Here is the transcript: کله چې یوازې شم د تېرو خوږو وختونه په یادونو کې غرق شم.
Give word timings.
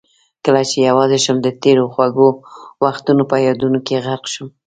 کله 0.45 0.61
چې 0.69 0.77
یوازې 0.89 1.17
شم 1.25 1.37
د 1.43 1.47
تېرو 1.61 1.85
خوږو 1.93 2.29
وختونه 2.83 3.23
په 3.31 3.35
یادونو 3.47 3.79
کې 3.87 3.95
غرق 4.03 4.25
شم. 4.33 4.47